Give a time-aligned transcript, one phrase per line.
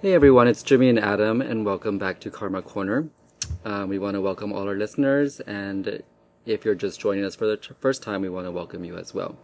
[0.00, 3.08] Hey everyone, it's Jimmy and Adam, and welcome back to Karma Corner.
[3.64, 6.04] Um, we want to welcome all our listeners, and
[6.46, 8.96] if you're just joining us for the t- first time, we want to welcome you
[8.96, 9.36] as well.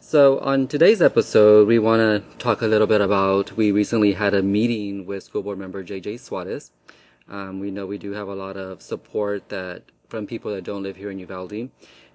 [0.00, 4.32] So, on today's episode, we want to talk a little bit about we recently had
[4.32, 6.72] a meeting with school board member JJ Suarez.
[7.28, 10.82] Um, we know we do have a lot of support that from people that don't
[10.82, 11.70] live here in Uvalde, and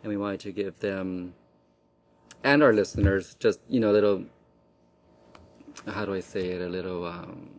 [0.06, 1.36] we wanted to give them
[2.44, 4.26] and our listeners just you know a little
[5.88, 7.50] how do I say it a little um,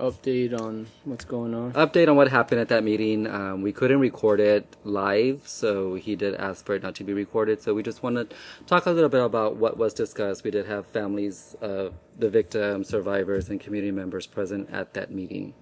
[0.00, 1.72] update on what's going on.
[1.74, 3.26] update on what happened at that meeting.
[3.26, 7.12] Um, we couldn't record it live, so he did ask for it not to be
[7.12, 7.62] recorded.
[7.62, 10.42] So we just want to talk a little bit about what was discussed.
[10.42, 15.54] We did have families of the victim, survivors, and community members present at that meeting.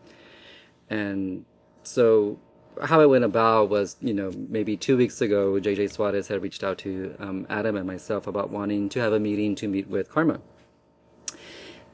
[0.88, 1.45] And
[1.82, 2.38] so
[2.82, 6.62] how it went about was, you know, maybe two weeks ago, JJ Suarez had reached
[6.62, 10.10] out to um, Adam and myself about wanting to have a meeting to meet with
[10.10, 10.40] Karma.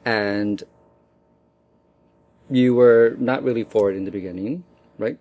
[0.05, 0.63] And
[2.49, 4.63] you were not really for it in the beginning,
[4.97, 5.17] right?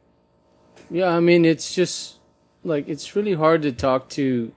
[0.90, 2.18] Yeah, I mean, it's just
[2.62, 4.52] like it's really hard to talk to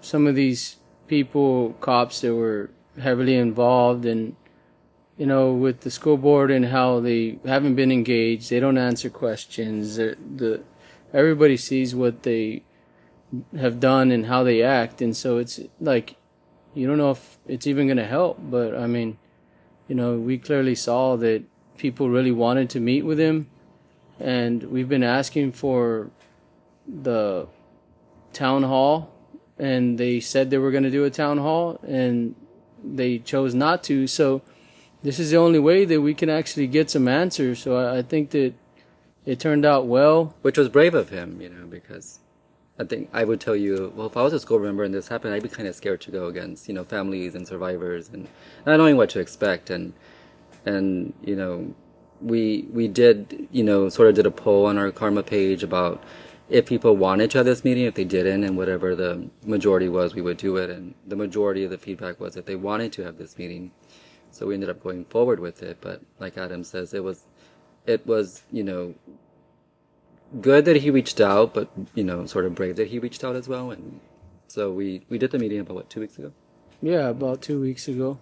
[0.00, 2.70] some of these people, cops that were
[3.00, 4.34] heavily involved and
[5.18, 8.50] you know with the school board and how they haven't been engaged.
[8.50, 9.96] They don't answer questions.
[9.96, 10.62] The
[11.12, 12.62] everybody sees what they
[13.58, 16.16] have done and how they act, and so it's like
[16.74, 18.38] you don't know if it's even going to help.
[18.40, 19.18] But I mean,
[19.88, 21.42] you know, we clearly saw that
[21.78, 23.48] people really wanted to meet with him,
[24.18, 26.10] and we've been asking for
[26.86, 27.46] the
[28.32, 29.12] town hall,
[29.58, 32.34] and they said they were going to do a town hall, and
[32.82, 34.06] they chose not to.
[34.06, 34.42] So
[35.02, 37.60] this is the only way that we can actually get some answers.
[37.60, 38.54] So I, I think that
[39.24, 40.34] it turned out well.
[40.42, 42.20] Which was brave of him, you know, because
[42.78, 45.08] I think I would tell you, well, if I was a school member and this
[45.08, 48.28] happened, I'd be kind of scared to go against, you know, families and survivors and
[48.66, 49.70] not knowing what to expect.
[49.70, 49.94] And,
[50.66, 51.74] and, you know,
[52.20, 56.02] we, we did, you know, sort of did a poll on our Karma page about
[56.50, 60.14] if people wanted to have this meeting, if they didn't, and whatever the majority was,
[60.14, 60.68] we would do it.
[60.68, 63.72] And the majority of the feedback was that they wanted to have this meeting.
[64.30, 65.78] So we ended up going forward with it.
[65.80, 67.24] But like Adam says, it was,
[67.86, 68.94] it was, you know,
[70.40, 73.36] good that he reached out, but you know, sort of brave that he reached out
[73.36, 73.70] as well.
[73.70, 74.00] And
[74.48, 76.32] so we we did the meeting about what two weeks ago.
[76.82, 78.18] Yeah, about two weeks ago.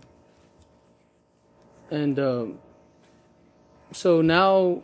[1.91, 2.59] And um,
[3.93, 4.82] so now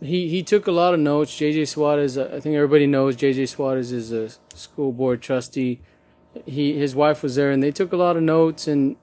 [0.00, 1.32] he he took a lot of notes.
[1.32, 5.80] JJ Suarez, I think everybody knows JJ Suarez is a school board trustee.
[6.44, 8.68] He his wife was there, and they took a lot of notes.
[8.68, 8.96] And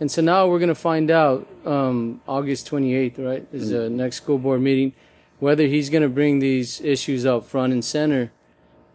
[0.00, 3.46] and so now we're gonna find out um, August twenty eighth, right?
[3.52, 4.94] Is the next school board meeting
[5.42, 8.30] whether he's going to bring these issues up front and center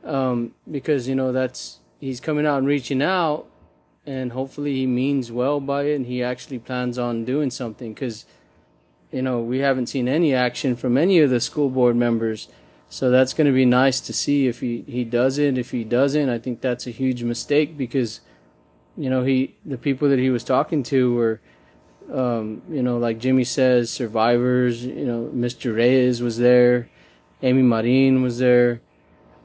[0.05, 3.45] um, because you know that's he's coming out and reaching out
[4.05, 8.25] and hopefully he means well by it and he actually plans on doing something because
[9.11, 12.47] you know we haven't seen any action from any of the school board members.
[12.87, 15.57] So that's going to be nice to see if he, he does it.
[15.57, 18.21] If he doesn't i think that's a huge mistake because
[18.95, 21.41] you know he the people that he was talking to were
[22.11, 24.85] um, you know, like Jimmy says, survivors.
[24.85, 25.75] You know, Mr.
[25.75, 26.89] Reyes was there,
[27.41, 28.81] Amy Marin was there,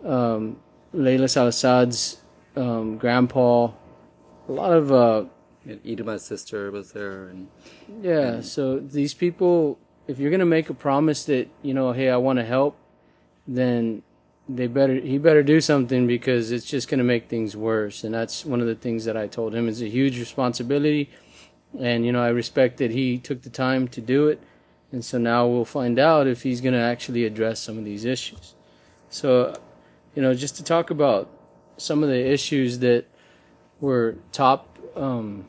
[0.05, 0.59] um,
[0.95, 2.21] Layla Salazar's
[2.57, 3.71] um, grandpa.
[4.49, 5.25] A lot of uh,
[5.65, 7.49] And sister was there, and
[8.01, 8.41] yeah.
[8.41, 12.39] So these people, if you're gonna make a promise that you know, hey, I want
[12.39, 12.77] to help,
[13.47, 14.03] then
[14.49, 18.03] they better he better do something because it's just gonna make things worse.
[18.05, 19.69] And that's one of the things that I told him.
[19.69, 21.09] It's a huge responsibility
[21.79, 24.41] and you know I respect that he took the time to do it,
[24.91, 28.05] and so now we'll find out if he's going to actually address some of these
[28.05, 28.55] issues.
[29.09, 29.55] So,
[30.15, 31.31] you know, just to talk about
[31.77, 33.07] some of the issues that
[33.81, 35.47] were top um,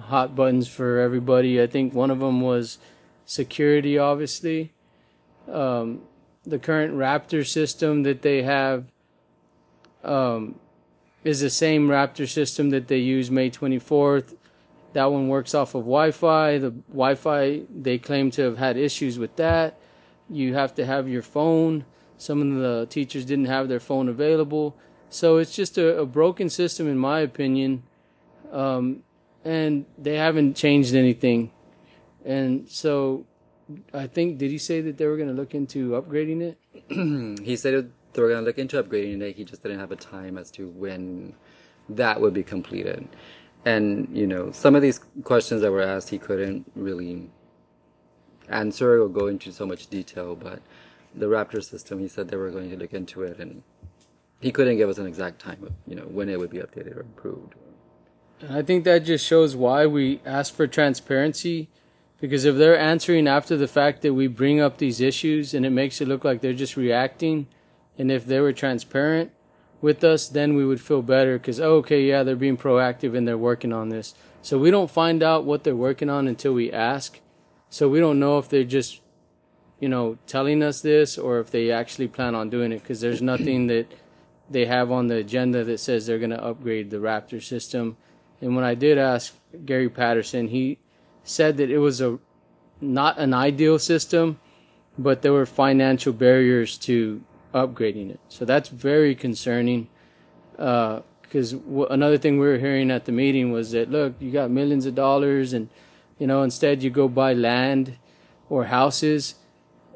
[0.00, 1.60] hot buttons for everybody.
[1.60, 2.78] I think one of them was
[3.24, 4.72] security, obviously.
[5.50, 6.02] Um,
[6.44, 8.84] the current Raptor system that they have
[10.04, 10.56] um,
[11.24, 14.34] is the same Raptor system that they use May 24th.
[14.96, 16.56] That one works off of Wi Fi.
[16.56, 19.78] The Wi Fi, they claim to have had issues with that.
[20.30, 21.84] You have to have your phone.
[22.16, 24.74] Some of the teachers didn't have their phone available.
[25.10, 27.82] So it's just a, a broken system, in my opinion.
[28.50, 29.02] Um,
[29.44, 31.50] and they haven't changed anything.
[32.24, 33.26] And so
[33.92, 37.40] I think, did he say that they were going to look into upgrading it?
[37.44, 39.36] he said they were going to look into upgrading it.
[39.36, 41.34] He just didn't have a time as to when
[41.90, 43.06] that would be completed.
[43.66, 47.28] And you know, some of these questions that were asked, he couldn't really
[48.48, 50.36] answer or go into so much detail.
[50.36, 50.62] But
[51.14, 53.62] the Raptor system, he said they were going to look into it, and
[54.40, 56.96] he couldn't give us an exact time of you know when it would be updated
[56.96, 57.56] or improved.
[58.40, 61.68] And I think that just shows why we ask for transparency
[62.20, 65.70] Because if they're answering after the fact that we bring up these issues and it
[65.70, 67.46] makes it look like they're just reacting,
[67.98, 69.32] and if they were transparent
[69.86, 73.26] with us, then we would feel better because, oh, okay, yeah, they're being proactive and
[73.26, 74.16] they're working on this.
[74.42, 77.20] So we don't find out what they're working on until we ask.
[77.70, 79.00] So we don't know if they're just,
[79.78, 83.22] you know, telling us this or if they actually plan on doing it because there's
[83.22, 83.86] nothing that
[84.50, 87.96] they have on the agenda that says they're going to upgrade the Raptor system.
[88.40, 89.34] And when I did ask
[89.64, 90.78] Gary Patterson, he
[91.22, 92.18] said that it was a
[92.80, 94.40] not an ideal system,
[94.98, 97.22] but there were financial barriers to
[97.56, 98.20] upgrading it.
[98.28, 99.88] So that's very concerning.
[100.52, 104.30] Because uh, w- another thing we were hearing at the meeting was that look, you
[104.30, 105.68] got millions of dollars, and
[106.18, 107.96] you know instead you go buy land
[108.48, 109.34] or houses,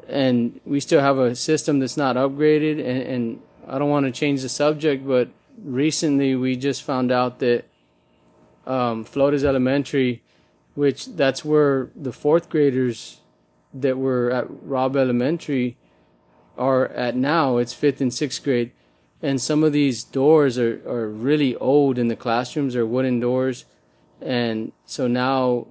[0.09, 2.79] and we still have a system that's not upgraded.
[2.79, 5.29] And, and I don't want to change the subject, but
[5.63, 7.65] recently we just found out that
[8.67, 10.23] um, Flores Elementary
[10.75, 13.21] which that's where the fourth graders
[13.75, 15.77] that were at Robb Elementary
[16.61, 17.57] are at now.
[17.57, 18.71] It's fifth and sixth grade.
[19.23, 23.65] And some of these doors are, are really old in the classrooms are wooden doors.
[24.21, 25.67] And so now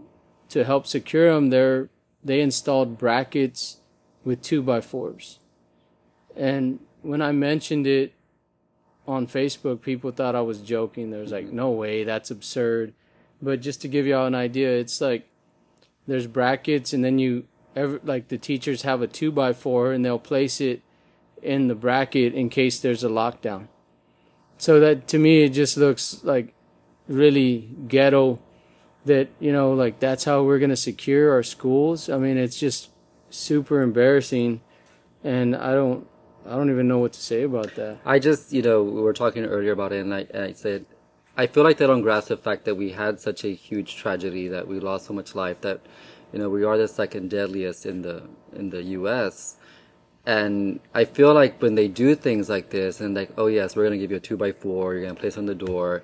[0.49, 1.89] to help secure them, they're,
[2.23, 3.77] they installed brackets
[4.25, 5.39] with two by fours.
[6.35, 8.13] And when I mentioned it
[9.07, 11.11] on Facebook, people thought I was joking.
[11.11, 11.55] There was like, mm-hmm.
[11.55, 12.93] no way, that's absurd.
[13.41, 15.27] But just to give y'all an idea, it's like
[16.07, 17.45] there's brackets, and then you
[17.75, 20.81] ever like the teachers have a two by four, and they'll place it
[21.41, 23.67] in the bracket in case there's a lockdown.
[24.57, 26.53] So that to me, it just looks like
[27.07, 28.39] really ghetto.
[29.05, 32.09] That you know, like that's how we're gonna secure our schools.
[32.09, 32.89] I mean, it's just
[33.29, 34.61] super embarrassing,
[35.23, 36.05] and I don't,
[36.45, 37.99] I don't even know what to say about that.
[38.05, 40.85] I just, you know, we were talking earlier about it, and I, and I said
[41.39, 44.49] I feel like they don't grasp the fact that we had such a huge tragedy
[44.49, 45.79] that we lost so much life that
[46.31, 48.23] you know we are the second deadliest in the
[48.53, 49.57] in the U.S.
[50.25, 53.85] And I feel like when they do things like this and like oh yes we're
[53.85, 56.03] gonna give you a two by four you're gonna place on the door,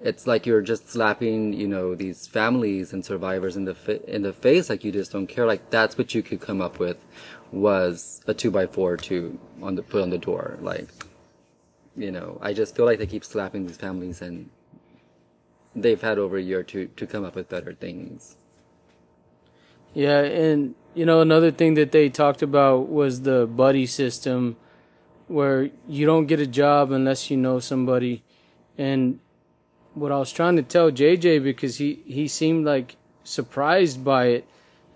[0.00, 4.22] it's like you're just slapping you know these families and survivors in the fi- in
[4.22, 6.98] the face like you just don't care like that's what you could come up with
[7.52, 10.88] was a two by four to on the put on the door like
[11.96, 14.50] you know I just feel like they keep slapping these families and
[15.74, 18.36] they've had over a year to to come up with better things.
[19.96, 24.58] Yeah, and you know another thing that they talked about was the buddy system,
[25.26, 28.22] where you don't get a job unless you know somebody,
[28.76, 29.20] and
[29.94, 34.46] what I was trying to tell JJ because he he seemed like surprised by it,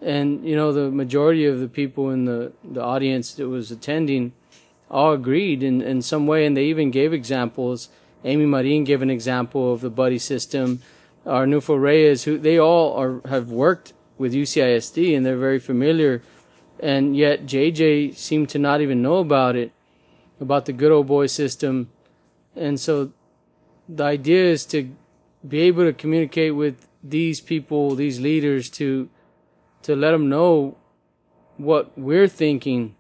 [0.02, 4.35] and you know the majority of the people in the the audience that was attending
[4.91, 7.88] all agreed in in some way, and they even gave examples
[8.23, 10.82] Amy Marin gave an example of the buddy system.
[11.26, 16.20] Arnulfo Reyes, who they all are have worked with UCISD and they're very familiar,
[16.78, 19.72] and yet JJ seemed to not even know about it,
[20.38, 21.90] about the good old boy system,
[22.55, 23.12] and so
[23.88, 24.94] the idea is to
[25.49, 29.08] be able to communicate with these people, these leaders, to
[29.84, 30.76] to let them know
[31.56, 32.94] what we're thinking.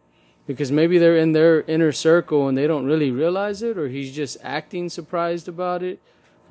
[0.46, 4.12] Because maybe they're in their inner circle and they don't really realize it or he's
[4.12, 6.00] just acting surprised about it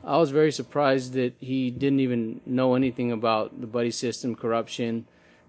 [0.03, 5.05] i was very surprised that he didn't even know anything about the buddy system corruption.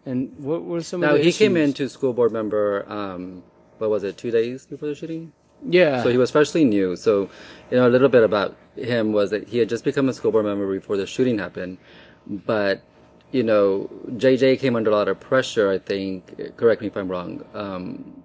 [0.06, 1.38] And what were some now of the he issues?
[1.38, 3.42] came into school board member um
[3.78, 5.32] what was it two days before the shooting?
[5.66, 6.02] Yeah.
[6.02, 6.96] So he was freshly new.
[6.96, 7.28] So
[7.70, 10.32] you know a little bit about him was that he had just become a school
[10.32, 11.78] board member before the shooting happened.
[12.26, 12.82] But
[13.30, 16.56] you know jj came under a lot of pressure i think.
[16.56, 17.44] Correct me if i'm wrong.
[17.54, 18.22] Um,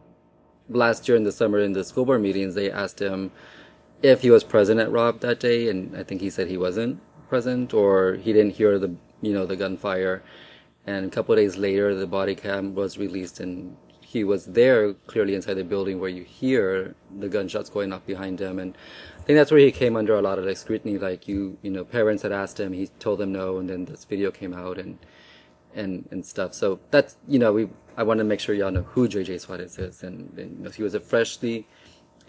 [0.69, 3.31] last year in the summer in the school board meetings, they asked him
[4.05, 7.01] if he was present at Robb that day, and I think he said he wasn't
[7.27, 10.23] present or he didn't hear the you know the gunfire.
[10.87, 15.33] And a couple days later, the body cam was released, and he was there clearly
[15.33, 18.59] inside the building where you hear the gunshots going off behind him.
[18.59, 18.77] And
[19.19, 20.97] I think that's where he came under a lot of like scrutiny.
[20.97, 24.05] Like you, you know, parents had asked him, he told them no, and then this
[24.05, 24.99] video came out and
[25.73, 26.53] and and stuff.
[26.53, 29.77] So that's you know we I want to make sure y'all know who JJ Suarez
[29.77, 31.67] is, and, and you know, he was a freshly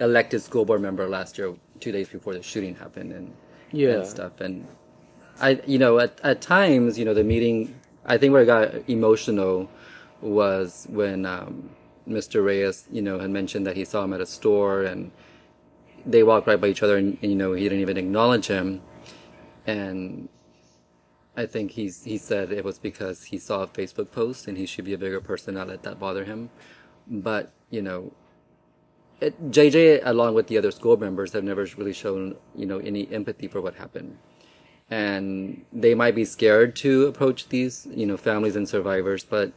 [0.01, 3.35] elected school board member last year, two days before the shooting happened, and
[3.73, 4.41] yeah and stuff.
[4.41, 4.67] And
[5.41, 7.75] I you know at at times you know the meeting
[8.05, 9.69] I think where I got emotional
[10.21, 11.71] was when um,
[12.09, 12.45] Mr.
[12.45, 15.11] Reyes you know had mentioned that he saw him at a store and
[16.05, 18.81] they walked right by each other and, and you know he didn't even acknowledge him
[19.67, 20.29] and
[21.37, 24.65] I think he's he said it was because he saw a Facebook post and he
[24.65, 26.49] should be a bigger person, not let that bother him.
[27.07, 28.13] But you know,
[29.23, 33.11] Uh, JJ along with the other school members have never really shown you know any
[33.13, 34.19] empathy for what happened,
[34.91, 39.53] and they might be scared to approach these, you know, families and survivors, but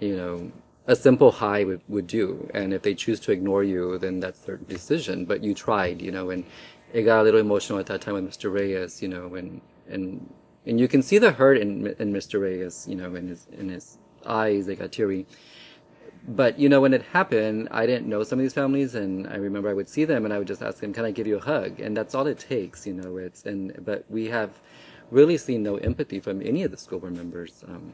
[0.00, 0.52] you know,
[0.86, 2.48] a simple hi would, would do.
[2.54, 5.24] And if they choose to ignore you, then that's their decision.
[5.24, 6.44] But you tried, you know, and
[6.92, 8.52] it got a little emotional at that time with Mr.
[8.52, 10.32] Reyes, you know, and and
[10.66, 12.40] and you can see the hurt in in Mr.
[12.40, 15.26] Reyes, you know, in his in his eyes, they got teary.
[16.26, 19.36] But you know, when it happened, I didn't know some of these families, and I
[19.36, 21.36] remember I would see them, and I would just ask them, "Can I give you
[21.36, 23.18] a hug?" And that's all it takes, you know.
[23.18, 24.60] It's and but we have
[25.10, 27.92] really seen no empathy from any of the school board members um,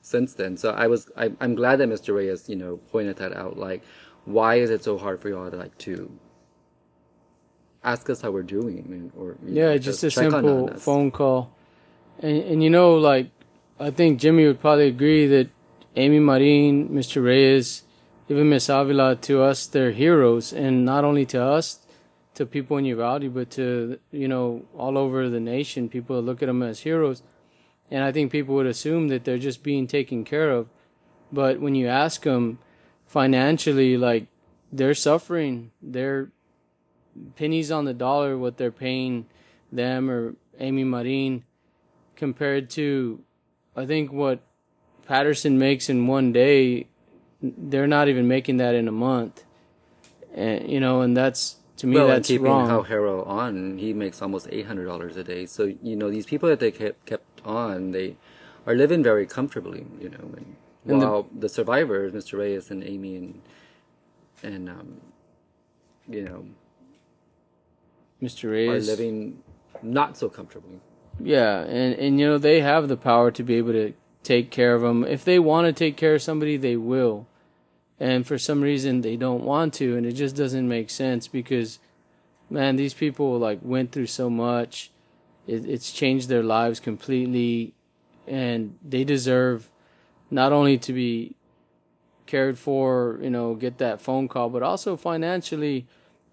[0.00, 0.56] since then.
[0.56, 2.14] So I was I, I'm glad that Mr.
[2.14, 3.58] Reyes, you know, pointed that out.
[3.58, 3.82] Like,
[4.24, 6.10] why is it so hard for y'all to like to
[7.84, 11.52] ask us how we're doing, or yeah, know, just a simple phone call.
[12.20, 13.30] And and you know, like
[13.78, 15.48] I think Jimmy would probably agree that
[15.96, 17.24] Amy Marin, Mr.
[17.24, 17.82] Reyes,
[18.28, 21.80] even Miss Avila, to us, they're heroes, and not only to us,
[22.34, 26.46] to people in Uvalde, but to you know all over the nation, people look at
[26.46, 27.22] them as heroes.
[27.90, 30.68] And I think people would assume that they're just being taken care of,
[31.32, 32.58] but when you ask them
[33.06, 34.26] financially, like
[34.70, 36.30] they're suffering, they're
[37.36, 39.24] pennies on the dollar what they're paying
[39.72, 41.44] them or Amy Marin
[42.14, 43.22] compared to
[43.74, 44.40] I think what
[45.06, 46.88] Patterson makes in one day
[47.40, 49.44] they're not even making that in a month.
[50.34, 52.68] And you know, and that's to me well, that's keeping wrong.
[52.68, 55.46] Hal Harrell on, he makes almost eight hundred dollars a day.
[55.46, 58.16] So you know, these people that they kept kept on, they
[58.66, 59.86] are living very comfortably.
[60.00, 62.38] You know, and, And the- while the, survivors, Mr.
[62.38, 63.42] Reyes and Amy and
[64.42, 65.00] and um,
[66.08, 66.46] you know,
[68.22, 68.50] Mr.
[68.50, 69.42] Reyes are living
[69.82, 70.80] not so comfortably.
[71.20, 73.94] Yeah, and and you know they have the power to be able to
[74.26, 75.04] take care of them.
[75.04, 77.26] If they want to take care of somebody, they will.
[77.98, 81.78] And for some reason they don't want to and it just doesn't make sense because
[82.50, 84.90] man, these people like went through so much.
[85.46, 87.72] It, it's changed their lives completely
[88.26, 89.70] and they deserve
[90.30, 91.36] not only to be
[92.26, 95.86] cared for, you know, get that phone call, but also financially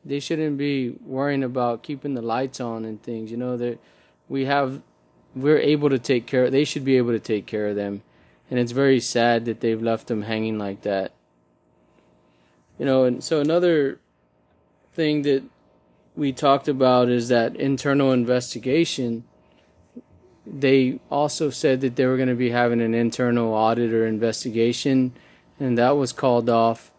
[0.04, 3.30] they shouldn't be worrying about keeping the lights on and things.
[3.30, 3.80] You know, that
[4.28, 4.82] we have
[5.36, 8.02] we're able to take care they should be able to take care of them.
[8.50, 11.14] And it's very sad that they've left them hanging like that.
[12.78, 14.00] You know, and so another
[14.94, 15.44] thing that
[16.16, 19.24] we talked about is that internal investigation.
[20.46, 25.14] They also said that they were going to be having an internal audit or investigation,
[25.60, 26.92] and that was called off.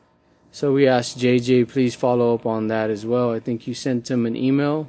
[0.50, 3.32] So we asked JJ, please follow up on that as well.
[3.32, 4.88] I think you sent him an email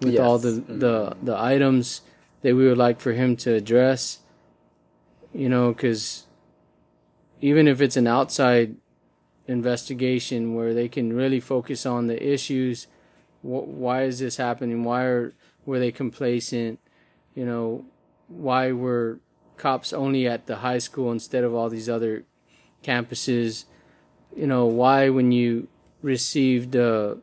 [0.00, 0.78] with all the, mm-hmm.
[0.80, 2.02] the the items
[2.44, 4.18] that we would like for him to address.
[5.32, 6.26] You know, because
[7.40, 8.76] even if it's an outside
[9.48, 12.86] investigation where they can really focus on the issues,
[13.40, 14.84] wh- why is this happening?
[14.84, 15.32] Why are
[15.64, 16.78] were they complacent?
[17.34, 17.86] You know,
[18.28, 19.20] why were
[19.56, 22.24] cops only at the high school instead of all these other
[22.82, 23.64] campuses?
[24.36, 25.68] You know, why when you
[26.02, 27.14] received uh,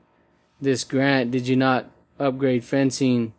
[0.60, 3.34] this grant did you not upgrade fencing?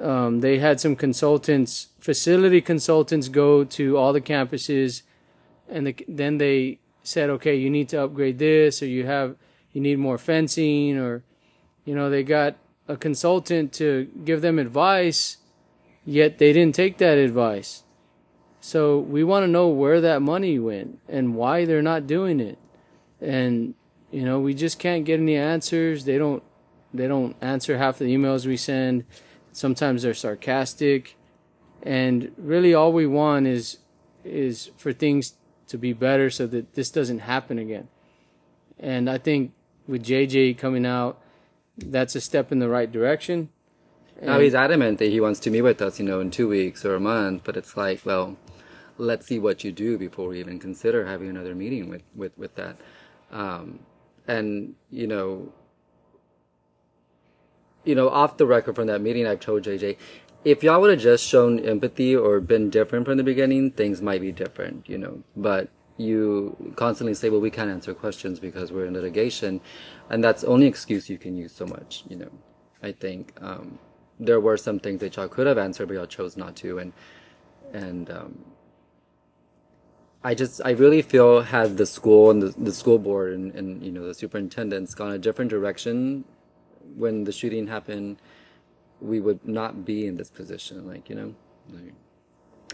[0.00, 5.02] Um, they had some consultants, facility consultants, go to all the campuses,
[5.68, 9.36] and the, then they said, okay, you need to upgrade this, or you have
[9.72, 11.22] you need more fencing, or
[11.84, 12.56] you know they got
[12.88, 15.38] a consultant to give them advice,
[16.04, 17.82] yet they didn't take that advice.
[18.60, 22.58] So we want to know where that money went and why they're not doing it,
[23.20, 23.74] and
[24.10, 26.04] you know we just can't get any answers.
[26.04, 26.42] They don't
[26.94, 29.04] they don't answer half the emails we send.
[29.52, 31.16] Sometimes they're sarcastic,
[31.82, 33.78] and really all we want is
[34.24, 35.34] is for things
[35.66, 37.88] to be better so that this doesn't happen again.
[38.78, 39.52] And I think
[39.86, 41.20] with JJ coming out,
[41.76, 43.48] that's a step in the right direction.
[44.20, 46.84] Now he's adamant that he wants to meet with us, you know, in two weeks
[46.84, 47.42] or a month.
[47.44, 48.36] But it's like, well,
[48.98, 52.54] let's see what you do before we even consider having another meeting with with with
[52.56, 52.76] that.
[53.30, 53.80] Um,
[54.28, 55.52] and you know,
[57.84, 59.96] you know, off the record from that meeting, I've told JJ,
[60.44, 64.20] if y'all would have just shown empathy or been different from the beginning, things might
[64.20, 65.22] be different, you know.
[65.36, 69.60] But you constantly say, well, we can't answer questions because we're in litigation.
[70.10, 72.30] And that's only excuse you can use so much, you know.
[72.82, 73.78] I think um,
[74.18, 76.78] there were some things that y'all could have answered, but y'all chose not to.
[76.78, 76.92] And,
[77.72, 78.38] and, um,
[80.24, 83.82] I just, I really feel had the school and the, the school board and, and,
[83.84, 86.24] you know, the superintendents gone a different direction
[86.96, 88.18] when the shooting happened,
[89.00, 90.86] we would not be in this position.
[90.86, 91.34] Like, you know,
[91.72, 91.94] like,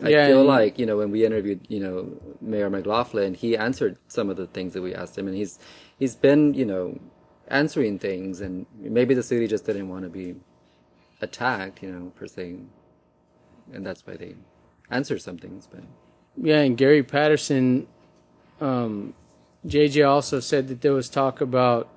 [0.02, 2.10] I Yeah, feel like, you know, when we interviewed, you know,
[2.40, 5.58] Mayor McLaughlin, he answered some of the things that we asked him and he's,
[5.98, 6.98] he's been, you know,
[7.48, 10.36] answering things and maybe the city just didn't want to be
[11.22, 12.56] attacked, you know, per se.
[13.72, 14.34] and that's why they
[14.90, 15.68] answer some things.
[15.70, 15.84] But
[16.36, 17.88] Yeah, and Gary Patterson,
[18.60, 19.14] um,
[19.66, 21.88] JJ also said that there was talk about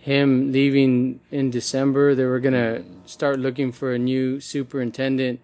[0.00, 2.14] him leaving in December.
[2.14, 5.40] They were gonna start looking for a new superintendent,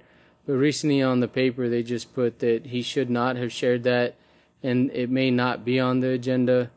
[0.46, 4.16] but recently on the paper they just put that he should not have shared that,
[4.62, 6.70] and it may not be on the agenda.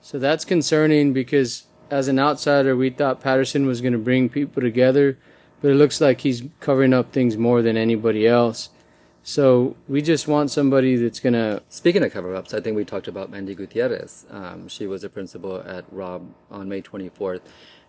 [0.00, 5.18] So that's concerning because as an outsider, we thought Patterson was gonna bring people together,
[5.60, 8.70] but it looks like he's covering up things more than anybody else.
[9.26, 11.60] So we just want somebody that's gonna.
[11.68, 14.24] Speaking of cover ups, I think we talked about Mandy Gutierrez.
[14.30, 17.40] Um, she was a principal at Robb on May 24th,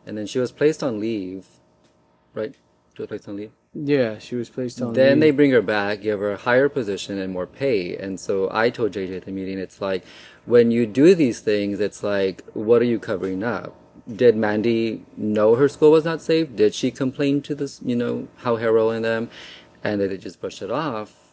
[0.08, 1.46] and then she was placed on leave,
[2.34, 2.56] right?
[2.96, 3.52] She was placed on leave.
[3.76, 4.88] Yeah, she was placed on.
[4.88, 4.96] Leave.
[4.96, 7.96] Then they bring her back, give her a higher position and more pay.
[7.96, 10.04] And so I told JJ at the meeting, it's like
[10.48, 13.76] when you do these things, it's like, what are you covering up?
[14.12, 16.56] Did Mandy know her school was not safe?
[16.56, 19.30] Did she complain to this, you know, Hal Harrell and them?
[19.84, 21.27] And they just brushed it off.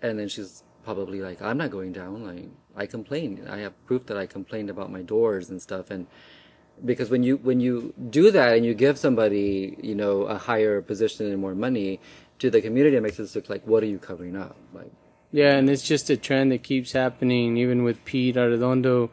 [0.00, 2.24] And then she's probably like, I'm not going down.
[2.24, 3.46] Like, I complained.
[3.48, 5.90] I have proof that I complained about my doors and stuff.
[5.90, 6.06] And
[6.84, 10.80] because when you when you do that and you give somebody you know a higher
[10.80, 11.98] position and more money
[12.38, 14.92] to the community it makes it look like what are you covering up like
[15.30, 17.56] Yeah, and it's just a trend that keeps happening.
[17.56, 19.10] Even with Pete Arredondo,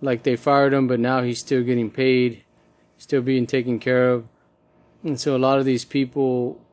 [0.00, 2.44] like they fired him, but now he's still getting paid,
[2.96, 4.28] still being taken care of.
[5.02, 6.64] And so a lot of these people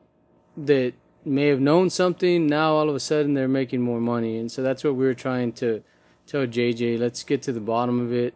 [0.56, 0.94] that
[1.24, 4.62] may have known something now all of a sudden they're making more money, and so
[4.62, 5.82] that's what we were trying to
[6.26, 6.98] tell JJ.
[6.98, 8.34] Let's get to the bottom of it.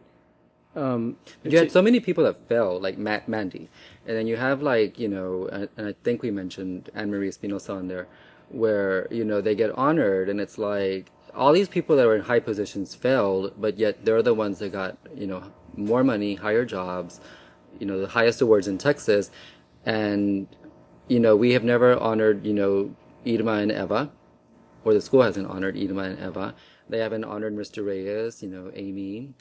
[0.75, 3.71] Um, you had so many people that fell, like Matt Mandy,
[4.07, 7.31] and then you have like you know, and and I think we mentioned Anne Marie
[7.31, 8.07] Espinoza on there,
[8.51, 12.23] where you know they get honored, and it's like all these people that were in
[12.23, 15.43] high positions failed, but yet they're the ones that got you know
[15.77, 17.21] more money, higher jobs,
[17.79, 19.31] you know the highest awards in Texas,
[19.87, 20.47] and
[21.09, 22.95] you know we have never honored you know
[23.27, 24.11] Irma and Eva,
[24.85, 26.55] or the school hasn't honored Irma and Eva.
[26.89, 27.85] They haven't honored Mr.
[27.85, 29.35] Reyes, you know Amy.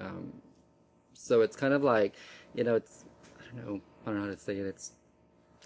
[0.00, 0.32] Um,
[1.12, 2.14] so it's kind of like,
[2.54, 3.04] you know, it's
[3.38, 4.66] I don't know, I don't know how to say it.
[4.66, 4.92] It's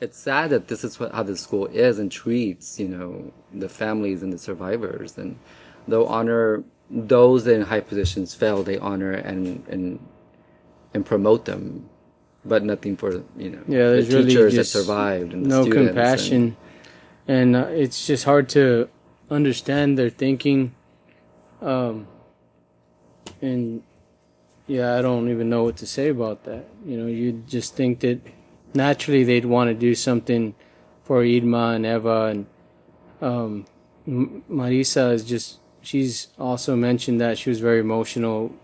[0.00, 3.68] it's sad that this is what how the school is and treats, you know, the
[3.68, 5.38] families and the survivors, and
[5.86, 8.62] they'll honor those in high positions fail.
[8.62, 10.00] They honor and and
[10.92, 11.88] and promote them,
[12.44, 15.88] but nothing for you know Yeah, the really teachers that survived and no students and-
[15.88, 16.56] compassion,
[17.26, 18.88] and, uh, it's just hard to
[19.30, 20.74] understand their thinking.
[21.62, 22.06] Um,
[23.40, 23.82] and
[24.66, 26.64] yeah, I don't even know what to say about that.
[26.86, 28.20] You know, you just think that
[28.74, 30.54] naturally they'd want to do something
[31.02, 32.46] for Irma and Eva, and
[33.20, 33.66] um,
[34.06, 35.58] Marisa is just.
[35.82, 38.54] She's also mentioned that she was very emotional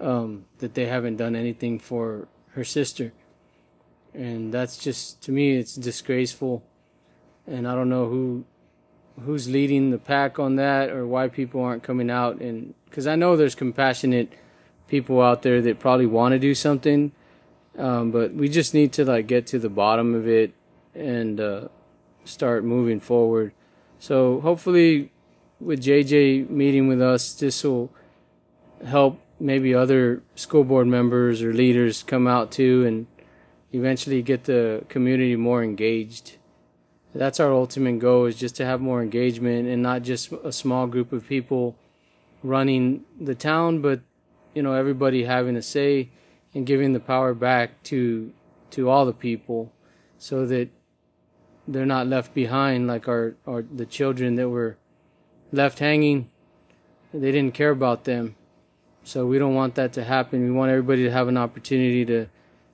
[0.00, 3.12] um, that they haven't done anything for her sister.
[4.14, 6.62] And that's just to me it's disgraceful.
[7.46, 8.44] And i don't know who
[9.22, 12.40] who's leading the pack on that or why people aren't coming out.
[12.40, 14.32] And because i know there's compassionate
[14.88, 17.12] people out there that probably want to do something
[17.78, 20.52] um, but we just need to like get to the bottom of it
[20.94, 21.68] and uh,
[22.24, 23.52] start moving forward.
[24.00, 25.12] So hopefully
[25.60, 27.90] with jj meeting with us this will
[28.86, 33.06] help maybe other school board members or leaders come out too and
[33.72, 36.36] eventually get the community more engaged.
[37.14, 40.86] That's our ultimate goal is just to have more engagement and not just a small
[40.86, 41.76] group of people
[42.42, 44.00] running the town, but
[44.54, 46.10] you know everybody having a say
[46.54, 48.32] and giving the power back to
[48.70, 49.72] to all the people
[50.18, 50.68] so that
[51.66, 54.76] they're not left behind like our, our the children that were
[55.52, 56.30] left hanging.
[57.12, 58.36] They didn't care about them.
[59.08, 60.44] So we don't want that to happen.
[60.44, 62.26] We want everybody to have an opportunity to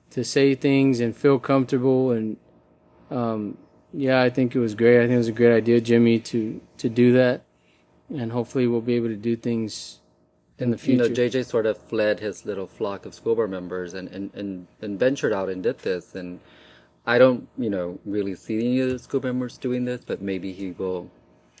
[0.09, 2.11] to say things and feel comfortable.
[2.11, 2.35] And
[3.09, 3.57] um,
[3.93, 4.97] yeah, I think it was great.
[4.97, 7.45] I think it was a great idea, Jimmy, to to do that.
[8.09, 10.01] And hopefully, we'll be able to do things
[10.57, 11.39] in the you know, future.
[11.39, 14.99] JJ sort of fled his little flock of school board members and, and, and, and
[14.99, 16.15] ventured out and did this.
[16.15, 16.39] And
[17.05, 20.51] I don't, you know, really see any of the school members doing this, but maybe
[20.51, 21.09] he will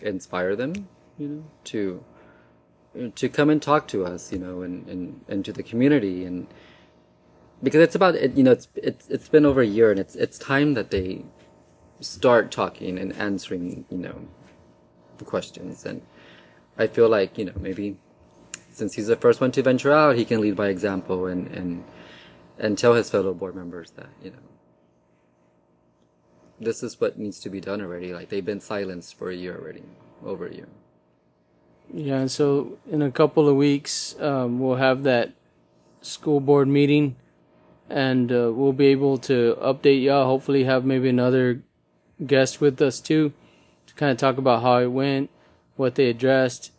[0.01, 2.03] inspire them, you know, to
[3.15, 6.25] to come and talk to us, you know, and, and, and to the community.
[6.25, 6.47] And
[7.61, 10.37] because it's about, you know, it's, it's, it's been over a year and it's, it's
[10.37, 11.23] time that they
[11.99, 14.27] start talking and answering, you know,
[15.17, 15.85] the questions.
[15.85, 16.01] And
[16.77, 17.97] I feel like, you know, maybe
[18.71, 21.83] since he's the first one to venture out, he can lead by example and and
[22.57, 24.37] and tell his fellow board members that you know
[26.59, 28.13] this is what needs to be done already.
[28.13, 29.83] Like they've been silenced for a year already,
[30.23, 30.67] over a year.
[31.93, 35.33] Yeah, and so in a couple of weeks, um, we'll have that
[36.01, 37.15] school board meeting,
[37.89, 40.25] and uh, we'll be able to update y'all.
[40.25, 41.61] Hopefully, have maybe another
[42.25, 43.33] guest with us too,
[43.87, 45.29] to kind of talk about how it went,
[45.75, 46.71] what they addressed,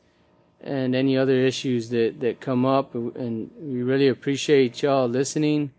[0.60, 2.94] and any other issues that, that come up.
[2.94, 5.72] And we really appreciate y'all listening.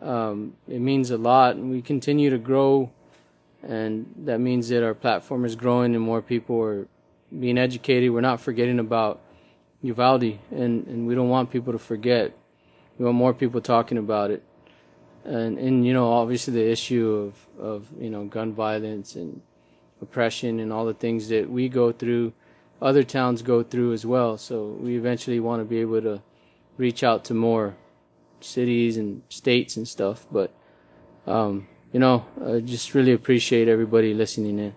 [0.00, 1.56] Um, it means a lot.
[1.56, 2.90] And we continue to grow,
[3.62, 6.88] and that means that our platform is growing and more people are
[7.38, 8.10] being educated.
[8.10, 9.20] We're not forgetting about
[9.82, 12.36] Uvalde, and, and we don't want people to forget.
[12.98, 14.42] We want more people talking about it.
[15.24, 19.40] And, and you know, obviously the issue of, of, you know, gun violence and
[20.00, 22.32] oppression and all the things that we go through
[22.82, 24.38] other towns go through as well.
[24.38, 26.22] So we eventually want to be able to
[26.76, 27.76] reach out to more
[28.40, 30.26] cities and states and stuff.
[30.30, 30.52] But,
[31.26, 34.74] um, you know, I just really appreciate everybody listening in.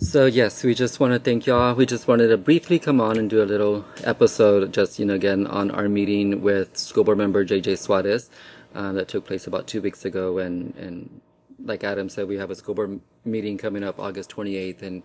[0.00, 1.74] So yes, we just want to thank y'all.
[1.74, 5.14] We just wanted to briefly come on and do a little episode, just you know,
[5.14, 8.30] again on our meeting with school board member JJ Suarez
[8.76, 11.20] uh, that took place about two weeks ago, and and
[11.64, 15.02] like Adam said, we have a school board meeting coming up August 28th, and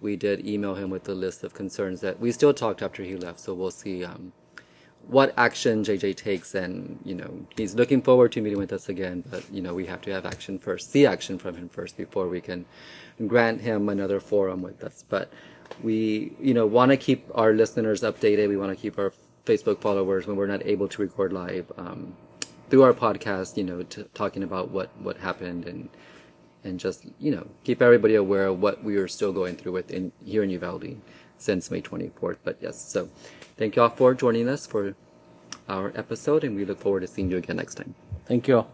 [0.00, 3.16] we did email him with a list of concerns that we still talked after he
[3.16, 3.40] left.
[3.40, 4.32] So we'll see um,
[5.08, 9.22] what action JJ takes, and you know he's looking forward to meeting with us again.
[9.30, 12.28] But you know we have to have action first, see action from him first before
[12.28, 12.64] we can
[13.26, 15.04] grant him another forum with us.
[15.08, 15.32] But
[15.82, 18.48] we you know want to keep our listeners updated.
[18.48, 19.12] We want to keep our
[19.44, 22.14] Facebook followers when we're not able to record live um,
[22.68, 23.56] through our podcast.
[23.56, 23.82] You know,
[24.14, 25.88] talking about what what happened and
[26.64, 29.90] and just you know keep everybody aware of what we are still going through with
[29.90, 30.96] in here in Uvalde
[31.38, 32.38] since May 24th.
[32.42, 33.08] But yes, so
[33.56, 34.94] thank you all for joining us for
[35.68, 37.94] our episode, and we look forward to seeing you again next time.
[38.26, 38.68] Thank you all.